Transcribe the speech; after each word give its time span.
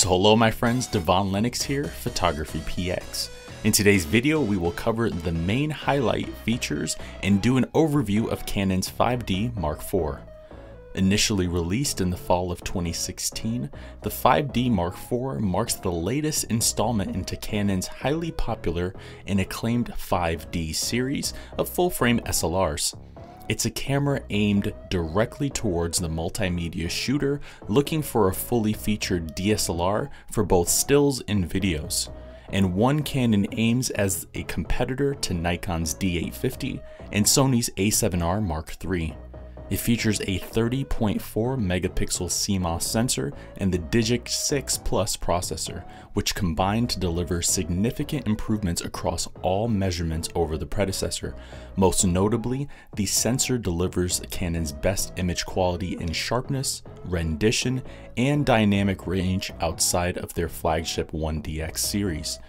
So 0.00 0.08
hello 0.08 0.34
my 0.34 0.50
friends, 0.50 0.86
Devon 0.86 1.30
Lennox 1.30 1.60
here, 1.60 1.84
Photography 1.84 2.60
PX. 2.60 3.28
In 3.64 3.72
today's 3.72 4.06
video, 4.06 4.40
we 4.40 4.56
will 4.56 4.72
cover 4.72 5.10
the 5.10 5.30
main 5.30 5.68
highlight 5.68 6.26
features 6.38 6.96
and 7.22 7.42
do 7.42 7.58
an 7.58 7.66
overview 7.74 8.26
of 8.26 8.46
Canon's 8.46 8.90
5D 8.90 9.54
Mark 9.58 9.80
IV. 9.80 10.20
Initially 10.94 11.48
released 11.48 12.00
in 12.00 12.08
the 12.08 12.16
fall 12.16 12.50
of 12.50 12.64
2016, 12.64 13.68
the 14.00 14.08
5D 14.08 14.70
Mark 14.70 14.94
IV 14.94 15.38
marks 15.38 15.74
the 15.74 15.92
latest 15.92 16.44
installment 16.44 17.14
into 17.14 17.36
Canon's 17.36 17.86
highly 17.86 18.30
popular 18.30 18.94
and 19.26 19.38
acclaimed 19.38 19.92
5D 19.92 20.74
series 20.74 21.34
of 21.58 21.68
full-frame 21.68 22.20
SLRs. 22.20 22.96
It's 23.50 23.64
a 23.64 23.70
camera 23.70 24.20
aimed 24.30 24.72
directly 24.90 25.50
towards 25.50 25.98
the 25.98 26.06
multimedia 26.06 26.88
shooter 26.88 27.40
looking 27.66 28.00
for 28.00 28.28
a 28.28 28.32
fully 28.32 28.72
featured 28.72 29.34
DSLR 29.34 30.08
for 30.30 30.44
both 30.44 30.68
stills 30.68 31.20
and 31.22 31.50
videos. 31.50 32.12
And 32.50 32.74
one 32.74 33.02
Canon 33.02 33.48
aims 33.50 33.90
as 33.90 34.28
a 34.34 34.44
competitor 34.44 35.14
to 35.14 35.34
Nikon's 35.34 35.96
D850 35.96 36.80
and 37.10 37.26
Sony's 37.26 37.70
A7R 37.70 38.40
Mark 38.40 38.76
III. 38.84 39.16
It 39.70 39.78
features 39.78 40.20
a 40.22 40.40
30.4 40.40 41.20
megapixel 41.20 42.28
CMOS 42.28 42.82
sensor 42.82 43.32
and 43.58 43.72
the 43.72 43.78
Digic 43.78 44.28
6 44.28 44.78
Plus 44.78 45.16
processor, 45.16 45.84
which 46.12 46.34
combine 46.34 46.88
to 46.88 46.98
deliver 46.98 47.40
significant 47.40 48.26
improvements 48.26 48.82
across 48.82 49.28
all 49.42 49.68
measurements 49.68 50.28
over 50.34 50.58
the 50.58 50.66
predecessor. 50.66 51.36
Most 51.76 52.04
notably, 52.04 52.68
the 52.96 53.06
sensor 53.06 53.58
delivers 53.58 54.20
Canon's 54.30 54.72
best 54.72 55.12
image 55.16 55.46
quality 55.46 55.96
in 56.00 56.12
sharpness, 56.12 56.82
rendition, 57.04 57.80
and 58.16 58.44
dynamic 58.44 59.06
range 59.06 59.52
outside 59.60 60.18
of 60.18 60.34
their 60.34 60.48
flagship 60.48 61.12
1DX 61.12 61.78
series 61.78 62.40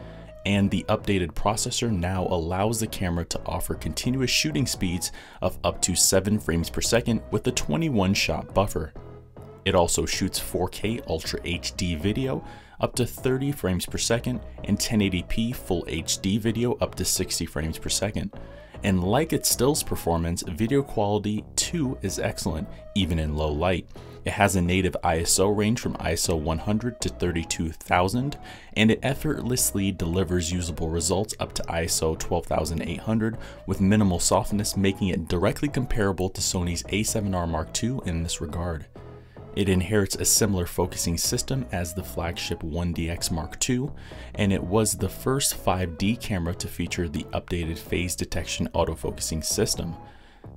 and 0.45 0.69
the 0.71 0.83
updated 0.89 1.33
processor 1.33 1.91
now 1.91 2.25
allows 2.27 2.79
the 2.79 2.87
camera 2.87 3.25
to 3.25 3.41
offer 3.45 3.75
continuous 3.75 4.31
shooting 4.31 4.65
speeds 4.65 5.11
of 5.41 5.57
up 5.63 5.81
to 5.81 5.95
7 5.95 6.39
frames 6.39 6.69
per 6.69 6.81
second 6.81 7.21
with 7.31 7.45
a 7.47 7.51
21 7.51 8.13
shot 8.13 8.53
buffer. 8.53 8.93
It 9.65 9.75
also 9.75 10.05
shoots 10.05 10.39
4K 10.39 11.07
Ultra 11.07 11.39
HD 11.41 11.99
video 11.99 12.43
up 12.79 12.95
to 12.95 13.05
30 13.05 13.51
frames 13.51 13.85
per 13.85 13.99
second 13.99 14.41
and 14.63 14.77
1080p 14.77 15.55
Full 15.55 15.83
HD 15.85 16.39
video 16.39 16.73
up 16.75 16.95
to 16.95 17.05
60 17.05 17.45
frames 17.45 17.77
per 17.77 17.89
second. 17.89 18.33
And 18.83 19.03
like 19.03 19.33
its 19.33 19.49
stills 19.49 19.83
performance, 19.83 20.43
video 20.47 20.81
quality 20.81 21.45
too 21.71 21.97
is 22.01 22.19
excellent, 22.19 22.67
even 22.95 23.17
in 23.17 23.35
low 23.35 23.51
light. 23.51 23.87
It 24.25 24.33
has 24.33 24.55
a 24.55 24.61
native 24.61 24.95
ISO 25.03 25.55
range 25.55 25.79
from 25.79 25.95
ISO 25.95 26.39
100 26.39 26.99
to 27.01 27.09
32000, 27.09 28.37
and 28.75 28.91
it 28.91 28.99
effortlessly 29.01 29.91
delivers 29.91 30.51
usable 30.51 30.89
results 30.89 31.33
up 31.39 31.53
to 31.53 31.63
ISO 31.63 32.19
12800 32.19 33.37
with 33.65 33.81
minimal 33.81 34.19
softness, 34.19 34.77
making 34.77 35.07
it 35.07 35.27
directly 35.27 35.69
comparable 35.69 36.29
to 36.29 36.41
Sony's 36.41 36.83
A7R 36.83 37.49
Mark 37.49 37.83
II 37.83 37.99
in 38.05 38.21
this 38.21 38.41
regard. 38.41 38.85
It 39.55 39.69
inherits 39.69 40.15
a 40.15 40.25
similar 40.25 40.65
focusing 40.65 41.17
system 41.17 41.65
as 41.71 41.93
the 41.93 42.03
flagship 42.03 42.61
1DX 42.61 43.31
Mark 43.31 43.69
II, 43.69 43.89
and 44.35 44.53
it 44.53 44.63
was 44.63 44.93
the 44.93 45.09
first 45.09 45.55
5D 45.65 46.19
camera 46.21 46.53
to 46.55 46.67
feature 46.67 47.09
the 47.09 47.23
updated 47.33 47.77
phase 47.77 48.15
detection 48.15 48.69
autofocusing 48.75 49.43
system. 49.43 49.95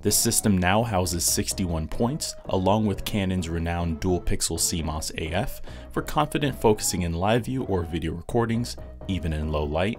This 0.05 0.19
system 0.19 0.59
now 0.59 0.83
houses 0.83 1.25
61 1.25 1.89
points, 1.89 2.37
along 2.51 2.85
with 2.85 3.07
Canon's 3.07 3.49
renowned 3.49 4.01
dual 4.01 4.21
pixel 4.21 4.59
CMOS 4.59 5.33
AF 5.33 5.63
for 5.93 6.03
confident 6.03 6.61
focusing 6.61 7.03
in 7.03 7.15
live 7.15 7.47
view 7.47 7.63
or 7.63 7.85
video 7.85 8.13
recordings, 8.13 8.77
even 9.09 9.33
in 9.33 9.51
low 9.51 9.65
light. 9.65 9.99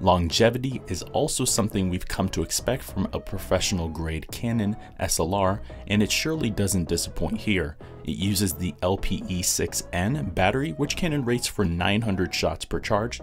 Longevity 0.00 0.82
is 0.88 1.04
also 1.04 1.44
something 1.44 1.88
we've 1.88 2.08
come 2.08 2.28
to 2.30 2.42
expect 2.42 2.82
from 2.82 3.08
a 3.12 3.20
professional 3.20 3.88
grade 3.88 4.26
Canon 4.32 4.76
SLR, 4.98 5.60
and 5.86 6.02
it 6.02 6.10
surely 6.10 6.50
doesn't 6.50 6.88
disappoint 6.88 7.38
here. 7.38 7.76
It 8.02 8.16
uses 8.16 8.52
the 8.52 8.72
LPE6N 8.82 10.34
battery, 10.34 10.72
which 10.72 10.96
Canon 10.96 11.24
rates 11.24 11.46
for 11.46 11.64
900 11.64 12.34
shots 12.34 12.64
per 12.64 12.80
charge, 12.80 13.20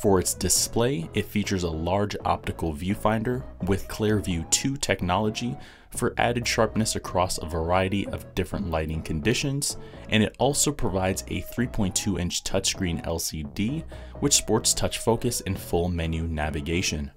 for 0.00 0.20
its 0.20 0.32
display, 0.32 1.10
it 1.12 1.26
features 1.26 1.64
a 1.64 1.70
large 1.70 2.16
optical 2.24 2.72
viewfinder 2.72 3.42
with 3.66 3.88
ClearView 3.88 4.48
2 4.50 4.76
technology 4.76 5.56
for 5.90 6.14
added 6.18 6.46
sharpness 6.46 6.94
across 6.94 7.38
a 7.38 7.46
variety 7.46 8.06
of 8.08 8.32
different 8.36 8.70
lighting 8.70 9.02
conditions, 9.02 9.76
and 10.10 10.22
it 10.22 10.36
also 10.38 10.70
provides 10.70 11.22
a 11.22 11.42
3.2 11.42 12.20
inch 12.20 12.44
touchscreen 12.44 13.04
LCD 13.04 13.82
which 14.20 14.34
sports 14.34 14.72
touch 14.72 14.98
focus 14.98 15.40
and 15.46 15.58
full 15.58 15.88
menu 15.88 16.28
navigation. 16.28 17.10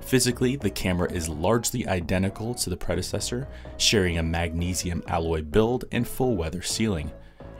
Physically, 0.00 0.54
the 0.54 0.70
camera 0.70 1.10
is 1.12 1.28
largely 1.28 1.86
identical 1.88 2.54
to 2.54 2.70
the 2.70 2.76
predecessor, 2.76 3.48
sharing 3.76 4.18
a 4.18 4.22
magnesium 4.22 5.02
alloy 5.08 5.42
build 5.42 5.84
and 5.90 6.06
full 6.06 6.36
weather 6.36 6.62
sealing 6.62 7.10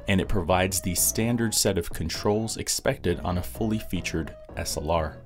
and 0.09 0.21
it 0.21 0.29
provides 0.29 0.81
the 0.81 0.95
standard 0.95 1.55
set 1.55 1.79
of 1.79 1.91
controls 1.91 2.57
expected 2.57 3.21
on 3.21 3.39
a 3.39 3.43
fully 3.43 3.79
featured 3.79 4.35
SLR. 4.57 5.19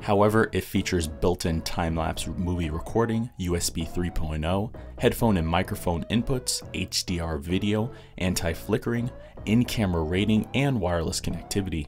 However, 0.00 0.50
it 0.52 0.64
features 0.64 1.06
built-in 1.06 1.62
time-lapse 1.62 2.26
movie 2.26 2.68
recording, 2.68 3.30
USB 3.40 3.88
3.0, 3.88 4.74
headphone 4.98 5.36
and 5.36 5.46
microphone 5.46 6.04
inputs, 6.04 6.62
HDR 6.74 7.40
video, 7.40 7.90
anti-flickering, 8.18 9.10
in-camera 9.46 10.02
rating, 10.02 10.48
and 10.52 10.80
wireless 10.80 11.20
connectivity. 11.20 11.86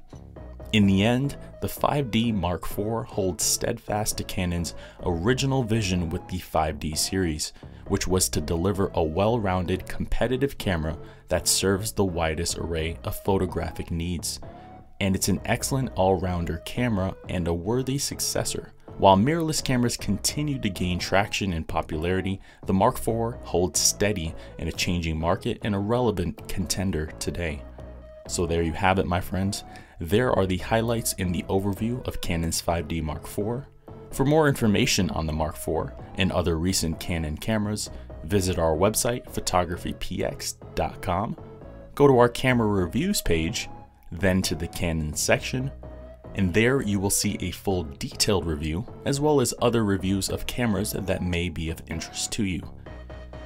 In 0.73 0.87
the 0.87 1.05
end, 1.05 1.37
the 1.61 1.69
5D 1.69 2.35
Mark 2.35 2.65
IV 2.65 3.07
holds 3.07 3.45
steadfast 3.45 4.19
to 4.19 4.25
Canon's 4.25 4.75
original 5.03 5.63
vision 5.63 6.11
with 6.11 6.27
the 6.29 6.39
5D 6.39 6.97
series, 6.97 7.53
which 7.89 8.07
was 8.07 8.29
to 8.31 8.41
deliver 8.41 8.91
a 8.95 9.03
well-rounded 9.03 9.87
competitive 9.87 10.59
camera 10.59 10.97
that 11.29 11.49
serves 11.49 11.93
the 11.93 12.05
widest 12.05 12.59
array 12.59 12.99
of 13.05 13.23
photographic 13.25 13.91
needs. 13.91 14.41
And 15.01 15.15
it's 15.15 15.29
an 15.29 15.41
excellent 15.45 15.91
all-rounder 15.95 16.63
camera 16.65 17.15
and 17.29 17.47
a 17.47 17.55
worthy 17.55 17.99
successor. 17.99 18.73
While 18.99 19.17
mirrorless 19.19 19.63
cameras 19.63 19.99
continue 19.99 20.59
to 20.59 20.71
gain 20.71 20.99
traction 20.99 21.53
and 21.53 21.69
popularity, 21.69 22.41
the 22.65 22.73
Mark 22.73 22.97
IV 22.97 23.35
holds 23.43 23.79
steady 23.79 24.35
in 24.59 24.69
a 24.69 24.73
changing 24.73 25.19
market 25.19 25.59
and 25.63 25.75
a 25.75 25.79
relevant 25.79 26.49
contender 26.49 27.07
today. 27.19 27.63
So 28.27 28.47
there 28.47 28.63
you 28.63 28.73
have 28.73 28.99
it 28.99 29.07
my 29.07 29.21
friends. 29.21 29.65
There 30.01 30.33
are 30.33 30.47
the 30.47 30.57
highlights 30.57 31.13
in 31.15 31.31
the 31.31 31.43
overview 31.45 32.07
of 32.09 32.23
Canon's 32.23 32.63
5D 32.63 33.03
Mark 33.03 33.25
IV. 33.25 33.67
For 34.17 34.25
more 34.25 34.49
information 34.49 35.11
on 35.11 35.27
the 35.27 35.33
Mark 35.35 35.57
IV 35.57 35.91
and 36.17 36.33
other 36.33 36.59
recent 36.59 36.99
Canon 36.99 37.37
cameras, 37.37 37.91
visit 38.25 38.59
our 38.59 38.75
website, 38.75 39.27
photographypx.com, 39.27 41.37
go 41.95 42.07
to 42.07 42.19
our 42.19 42.31
camera 42.31 42.67
reviews 42.67 43.21
page, 43.21 43.69
then 44.11 44.41
to 44.41 44.55
the 44.55 44.69
Canon 44.69 45.15
section, 45.15 45.71
and 46.35 46.55
there 46.55 46.81
you 46.81 46.99
will 46.99 47.11
see 47.11 47.37
a 47.41 47.51
full 47.51 47.85
detailed 47.99 48.47
review, 48.47 48.87
as 49.05 49.21
well 49.21 49.39
as 49.39 49.53
other 49.61 49.85
reviews 49.85 50.31
of 50.31 50.47
cameras 50.47 50.93
that 50.93 51.23
may 51.23 51.51
be 51.51 51.69
of 51.69 51.83
interest 51.87 52.33
to 52.33 52.45
you. 52.45 52.63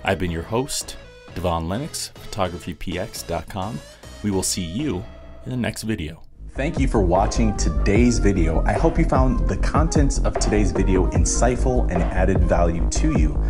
I've 0.05 0.21
been 0.21 0.31
your 0.31 0.45
host, 0.45 0.97
Devon 1.35 1.69
Lennox, 1.69 2.13
photographypx.com. 2.15 3.81
We 4.23 4.31
will 4.31 4.45
see 4.45 4.67
you 4.67 5.05
in 5.47 5.51
the 5.51 5.57
next 5.57 5.83
video. 5.83 6.23
Thank 6.55 6.81
you 6.81 6.89
for 6.89 7.01
watching 7.01 7.57
today's 7.57 8.19
video. 8.19 8.61
I 8.65 8.73
hope 8.73 8.99
you 8.99 9.05
found 9.05 9.49
the 9.49 9.57
contents 9.59 10.19
of 10.19 10.37
today's 10.39 10.73
video 10.73 11.09
insightful 11.13 11.89
and 11.91 12.03
added 12.03 12.41
value 12.41 12.89
to 12.91 13.19
you. 13.19 13.41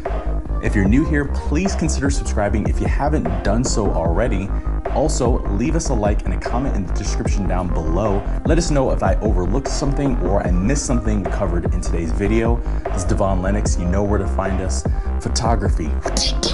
If 0.62 0.74
you're 0.74 0.86
new 0.86 1.06
here, 1.06 1.24
please 1.24 1.74
consider 1.74 2.10
subscribing 2.10 2.68
if 2.68 2.78
you 2.78 2.86
haven't 2.86 3.24
done 3.42 3.64
so 3.64 3.90
already. 3.90 4.50
Also, 4.94 5.38
leave 5.56 5.76
us 5.76 5.88
a 5.88 5.94
like 5.94 6.26
and 6.26 6.34
a 6.34 6.38
comment 6.38 6.76
in 6.76 6.84
the 6.84 6.92
description 6.92 7.48
down 7.48 7.68
below. 7.72 8.22
Let 8.44 8.58
us 8.58 8.70
know 8.70 8.90
if 8.90 9.02
I 9.02 9.14
overlooked 9.16 9.68
something 9.68 10.18
or 10.18 10.46
I 10.46 10.50
missed 10.50 10.84
something 10.84 11.24
covered 11.24 11.72
in 11.72 11.80
today's 11.80 12.12
video. 12.12 12.56
This 12.84 12.98
is 12.98 13.04
Devon 13.04 13.40
Lennox. 13.40 13.78
You 13.78 13.86
know 13.86 14.04
where 14.04 14.18
to 14.18 14.28
find 14.28 14.60
us. 14.60 14.84
Photography. 15.20 15.88
dot 16.04 16.52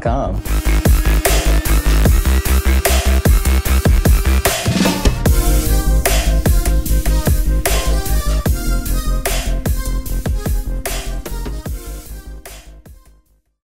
com. 0.00 0.49